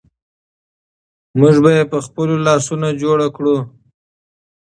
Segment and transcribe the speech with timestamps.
[1.39, 3.57] موږ به یې په خپلو لاسونو جوړ کړو.